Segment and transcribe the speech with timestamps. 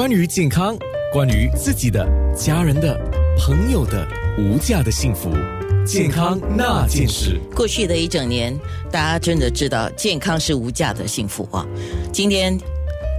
[0.00, 0.74] 关于健康，
[1.12, 2.98] 关于自己的、家人的、
[3.38, 5.30] 朋友的无价的幸福，
[5.84, 7.38] 健康那件事。
[7.54, 8.58] 过去的一整年，
[8.90, 11.66] 大家真的知道健康是无价的幸福啊！
[12.10, 12.58] 今天，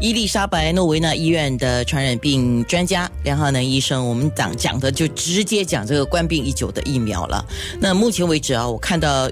[0.01, 7.45] 伊丽莎白诺维纳医院的传染病专家梁浩南医生，我们讲讲的就直接讲这个冠病已久的疫苗了。
[7.79, 9.29] 那目前为止啊，我看到。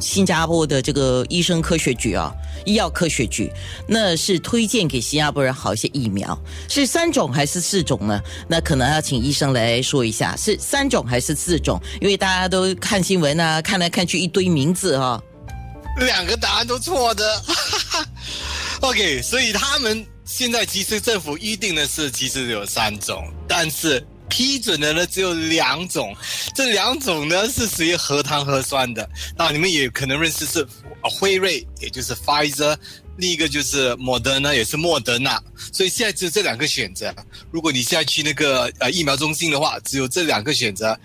[0.00, 2.32] 新加坡的这个医生科学局啊，
[2.64, 3.50] 医药科学局，
[3.88, 6.38] 那是推荐给新加坡人好一些疫苗，
[6.68, 8.20] 是三种还是四种呢？
[8.48, 11.80] 那可能要请医生来说一下，是三种还是四种？
[12.00, 15.22] 因为大家都看新闻啊，看来看去一堆名字哈，
[15.98, 17.42] 两个答案都错的。
[18.80, 24.06] OK，所以他们现在其实政府预定的是其实有三种，但是。
[24.28, 26.14] 批准的呢只有两种，
[26.54, 29.08] 这两种呢是属于核糖核酸的。
[29.36, 30.66] 那你们也可能认识是
[31.02, 32.76] 辉瑞，也就是 Pfizer，
[33.16, 35.42] 另一个就是莫德呢，也是莫德纳。
[35.72, 37.14] 所以现在只有这两个选择。
[37.50, 40.98] 如果你现在去那个呃疫苗中心的话，只有这两个选择。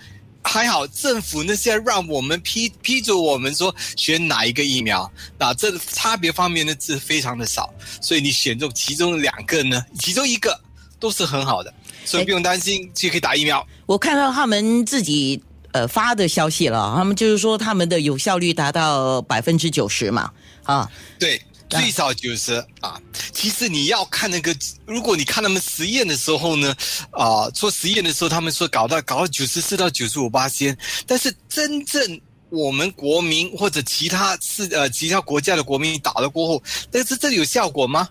[0.44, 7.72] 还好政府呢现在让我们批批准我们说选哪一个疫苗，那这差别方面呢是非常的少。
[8.00, 10.60] 所以你选中其中两个呢，其中一个
[10.98, 11.72] 都是很好的。
[12.04, 13.66] 所以不用担心，就可以打疫苗。
[13.86, 20.30] 我看到他们自己呃发的消息了，他们就是说他们的有效率达到百分之九十嘛，
[20.64, 23.00] 啊，对，最少九十啊。
[23.32, 24.54] 其实你要看那个，
[24.86, 26.74] 如果你看他们实验的时候呢，
[27.10, 38.08] 啊，做实验的时候他们说搞到搞到九十四到九十五八先，但是真正我们国民或者其他是呃其他国家的国民打了过后，但是这里有效果吗？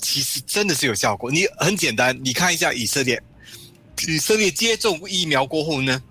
[0.00, 1.30] 其实真的是有效果。
[1.30, 3.20] 你很简单，你看一下以色列。
[4.08, 6.02] 以色列接种疫苗过后呢，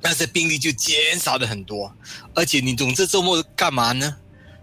[0.00, 1.92] 那些病例就减少了很多。
[2.34, 4.16] 而且你懂这周末干嘛呢？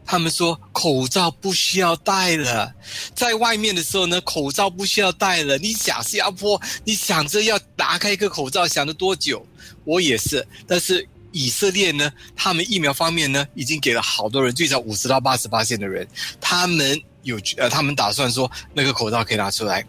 [0.06, 2.74] 他们说口罩不需要戴了，
[3.16, 5.58] 在外面的时候呢，口罩不需要戴了。
[5.58, 9.46] 你想新加坡，你想着要拿开一个口罩，想了多久？
[9.86, 10.46] 我也是。
[10.68, 16.06] 但是以色列呢，他们疫苗方面呢，已经给了好多人，最少五十到八十八线的人，
[16.42, 19.86] 他们有呃，他们打算说那个口罩可以拿出来。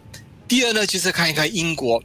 [0.47, 2.01] 第二呢，就是看一看英国。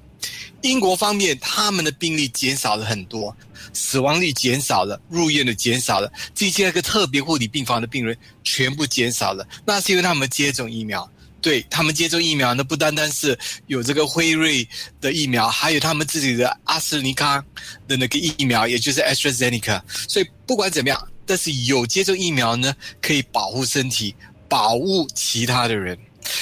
[0.62, 3.34] 英国方面，他们的病例减少了很多，
[3.72, 9.46] 死亡率减少了，入院的减少了，这些个特别护理病房的病人全部减少了。
[9.64, 11.10] 那是因为他们接种疫苗，
[11.40, 13.38] 对他们接种疫苗呢，不单单是
[13.68, 14.68] 有这个辉瑞
[15.00, 17.42] 的疫苗，还有他们自己的阿斯尼康
[17.88, 19.80] 的那个疫苗，也就是 AstraZeneca。
[20.06, 24.14] 所以不管怎么样，但是有接种疫苗呢，可以保护身体，
[24.46, 25.98] 保护其他的人。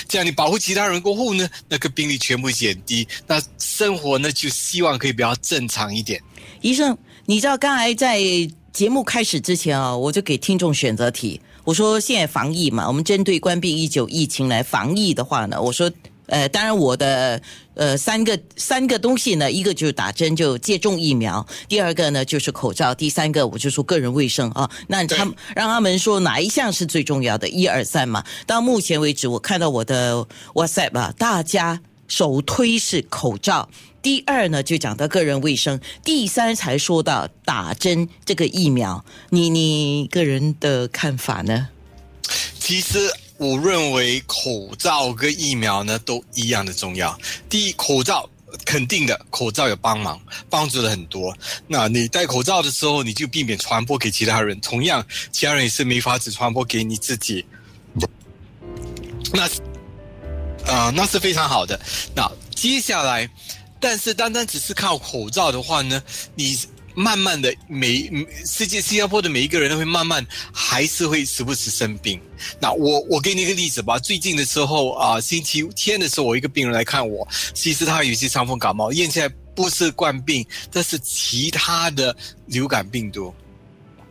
[0.09, 6.21] 这样你保护其他人过后呢，那个病例全部减低，那生活呢就希望可以比较正常一点。
[6.61, 8.21] 医生，你知道刚才在
[8.73, 15.91] 节目开始之前啊，我就给听众选择题，我说现在防疫嘛，我们针对关闭一九疫情来防疫的话呢，我说。
[16.29, 17.41] 呃，当然，我的
[17.75, 24.71] 呃三个三个东西呢，一个就是打针，就接种疫苗；第二个呢就是口罩；第三个我就说个人卫生啊。
[24.89, 27.49] 那他们让他们说哪一项是最重要的？
[27.49, 28.23] 一二三嘛。
[28.47, 33.69] 到目前为止，我看到我的 WhatsApp 啊，大家首推是口罩，
[34.03, 39.03] 第二呢就讲到个人卫生，第三才说到打针这个疫苗。
[39.31, 41.69] 你你个人的看法呢？
[42.59, 43.11] 其实。
[43.39, 47.17] 我认为口罩跟疫苗呢都一样的重要。
[47.49, 48.29] 第一，口罩
[48.65, 51.37] 肯定的，口罩有帮忙，帮助了很多。
[51.69, 57.45] 那你戴口罩的时候，你就避免传播给其他人，同样，其他人也是没法子传播给你自己。
[59.33, 59.45] 那，
[60.67, 61.79] 啊，那是非常好的。
[62.17, 63.31] 那接下来，
[63.79, 66.03] 但是单单只是靠口罩的话呢，
[66.35, 66.59] 你。
[66.99, 68.11] 慢慢的，每
[68.45, 72.21] 世界新加坡的每一个人都会慢慢还是会时不时生病。
[72.61, 74.01] 那我我给你一个例子吧。
[74.01, 82.15] 最近的时候啊，星期天的时候，我一个病人来看我，其实他有些伤风感冒，验起来不是冠病，这是其他的
[82.47, 83.33] 流感病毒，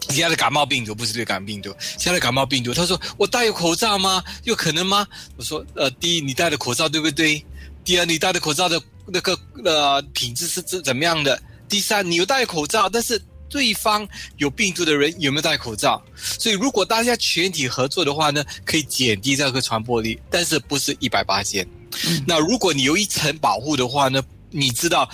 [0.08, 2.74] 其他的感冒病毒不是流感病毒，其他的感冒病毒。
[2.74, 4.24] 他说我戴有口罩吗？
[4.46, 5.06] 有可能吗？
[5.36, 7.46] 我说呃，第一你戴的口罩对不对？
[7.84, 11.38] 第二你戴的口罩的那个呃品质是怎怎么样的？
[11.70, 16.02] 第三，你有戴口罩，但是对方有病毒的人有没有戴口罩？
[16.16, 21.68] 所以如果大家全体合作的话呢，可以减低这个传播力，但是不是一百八千。
[22.26, 25.10] 那如果你有一层保护的话呢，你知道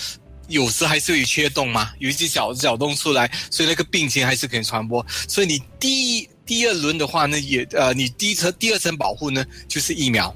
[0.47, 1.91] 有时还是会缺洞嘛？
[1.99, 5.05] 有一些小小洞出来，所以那个病情还是可以传播。
[5.27, 10.35] 所以你第一、第二轮的话呢，也呃，你第一层、第二层保护呢，就是疫苗。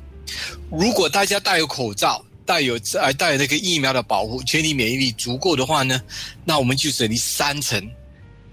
[0.71, 2.23] 如果大家戴有口罩。
[2.47, 6.01] 带有呃带有那个疫苗的保护，全体免疫力足够的话呢，
[6.45, 7.88] 那我们就省你三层，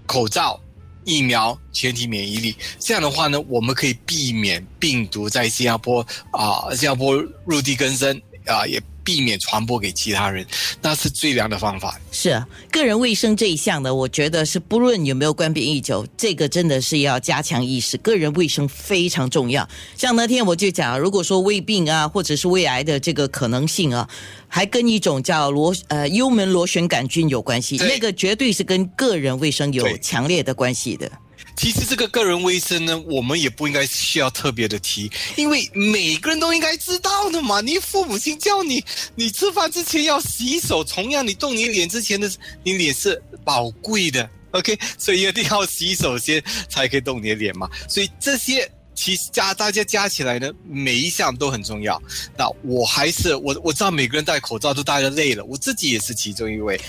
[0.05, 0.59] 口罩、
[1.05, 2.53] 疫苗、全体免疫力。
[2.77, 7.15] 这样的话呢，我们可以避免病毒在新加坡啊新加坡
[7.45, 10.45] 入地根生啊，也避免传播给其他人，
[10.81, 11.97] 那是最良的方法。
[12.11, 19.65] 是啊，个人卫生这一项呢，我觉得是不论有没有冠病疫九，这个真的是要加强意识，个人卫生非常重要。
[19.95, 24.09] 像那天我就讲，如果说胃病啊，或者是胃癌的这个可能性啊，
[24.47, 31.11] 还跟一种叫螺呃幽门螺旋杆菌有关系，那个绝对是跟个人卫生有强烈的关系的。
[31.55, 37.61] 其实这个个人卫生呢，我们也不应该需要特别的提，因为每个人都应该知道的嘛。
[37.61, 38.83] 你父母亲叫你，
[39.15, 42.29] 你吃饭之前要洗手，同样你动你脸之前的，
[42.63, 47.69] 你脸是宝贵的， OK，所以一定要洗手先才可以动你的脸嘛。
[47.87, 52.01] 所以这些其实加大家加起来呢，每一项都很重要。
[52.37, 56.79] 那我还是我我知道每个人戴口罩都戴得累了，我自己也是其中一位，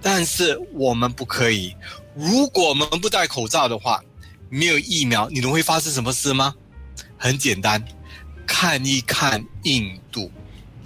[0.00, 1.74] 但是我们不可以。
[2.14, 4.02] 如果我们不戴口罩的话，
[4.54, 6.54] 没有疫苗，你能会发生什么事吗？
[7.16, 7.82] 很简单，
[8.46, 10.30] 看一看印度。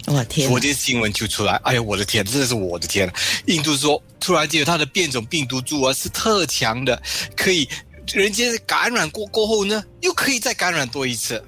[0.05, 3.11] 我天，昨天新闻就出来，哎呀，我的天，真的是我的天！
[3.47, 7.01] 印度说，突然间有它的变种病毒株啊是特强的，
[7.35, 7.67] 可以
[8.13, 11.43] 人家感染过过后呢，又可以再感染多一次。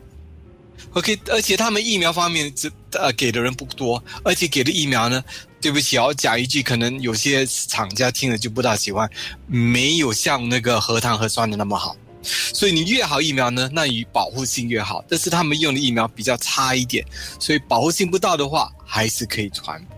[0.91, 5.23] OK，而且他们疫苗方面只呃给的人不多，而且给的疫苗呢，
[5.61, 9.09] 对不起啊，我讲一句，可能有些厂家听了就不大喜欢，
[9.47, 11.95] 没有像那个核糖核酸的那么好。
[12.21, 15.03] 所以你越好疫苗呢，那你保护性越好。
[15.07, 17.05] 但是他们用的疫苗比较差一点，
[17.39, 19.97] 所以保护性不到的话，还是可以传播。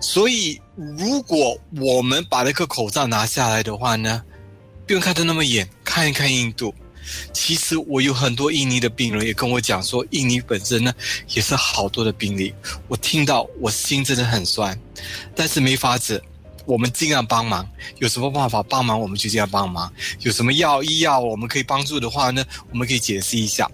[0.00, 0.60] 所以
[0.98, 4.22] 如果我们把那个口罩拿下来的话呢，
[4.86, 6.74] 不用看得那么远，看一看印度。
[7.32, 10.92] 其实我有很多印尼的病人也跟我讲说，印尼本身呢
[11.28, 12.54] 也是好多的病例。
[12.88, 14.78] 我听到我心真的很酸，
[15.34, 16.22] 但是没法子，
[16.70, 17.68] 我们尽量帮忙。
[17.98, 19.92] 有什么办法帮忙，我们就尽量帮忙。
[20.20, 23.68] 有什么药医药我们可以帮助的话呢，我们可以解释一下。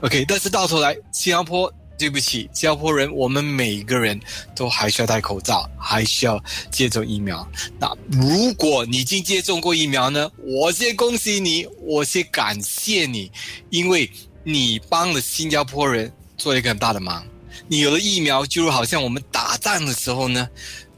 [0.00, 4.20] OK，但是到头来，新加坡对不起，新加坡人，我们每个人
[4.54, 7.46] 都还需要戴口罩，还需要接种疫苗。
[7.78, 13.30] 那如果你已经接种过疫苗呢，我先恭喜你，我先感谢你，
[13.70, 14.10] 因为
[14.44, 17.24] 你帮了新加坡人做一个很大的忙。
[17.66, 20.48] 你有了疫苗，就好像我们打仗的时候呢，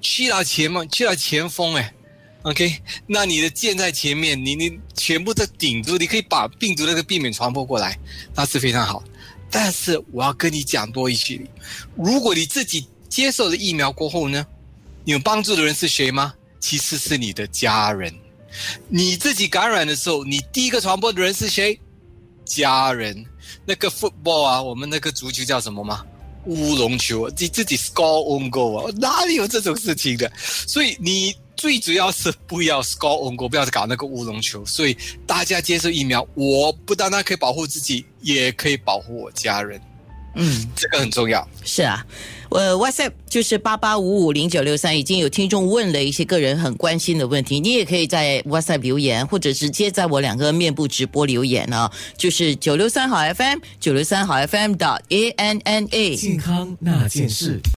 [0.00, 1.92] 去了前面，去了前锋，哎。
[2.42, 2.74] OK，
[3.06, 7.98] 那你的箭在前面，你你全部都顶住，你可以把病毒那个避免传播过来，
[8.34, 9.04] 那是非常好。
[9.50, 11.46] 但是我要跟你讲多一句，
[11.94, 14.46] 如果你自己接受了疫苗过后呢，
[15.04, 16.32] 有帮助的人是谁吗？
[16.60, 18.10] 其实是你的家人。
[18.88, 21.78] 你自己感染的时候，你第一个传播的人是谁？
[22.46, 23.22] 家人。
[23.66, 26.06] 那个 football 啊，我们那个足球叫什么吗？
[26.46, 30.30] 乌龙球，你自己 score on goal 啊，哪里有这种事情的？
[30.66, 34.64] 所以你最主要是不要 score on goal，不要搞那个乌龙球。
[34.64, 34.96] 所以
[35.26, 39.80] 大家接受疫苗，我不单单可以保护自己，也可以保护我家人，
[40.34, 41.46] 嗯，这个很重要。
[41.64, 42.04] 是啊，
[42.50, 56.16] 呃，WhatsApp 就是八八五五零九六三，已经有听众问了一些个人很关心的问题，你也可以在 WhatsApp 留言，或者直接在我两个面部直播留言啊，就是九六三好 FM 九六三好 FM 的 A N N A。
[56.16, 57.60] 健康那件事。